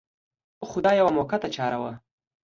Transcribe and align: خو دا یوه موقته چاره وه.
خو 0.67 0.77
دا 0.85 0.91
یوه 0.99 1.11
موقته 1.17 1.47
چاره 1.55 1.77
وه. 1.81 1.91